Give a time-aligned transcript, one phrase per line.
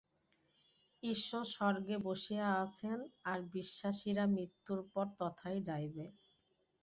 [1.03, 2.97] ঈশ্বর স্বর্গে বসিয়া আছেন
[3.23, 6.05] আর বিশ্বাসীরা মৃত্যুর পর তথায় যাইবে।